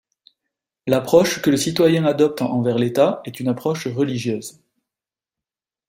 L'approche 0.87 1.43
que 1.43 1.51
le 1.51 1.57
citoyen 1.57 2.05
adopte 2.05 2.41
envers 2.41 2.79
l'État 2.79 3.21
est 3.23 3.39
une 3.39 3.49
approche 3.49 3.85
religieuse. 3.85 4.59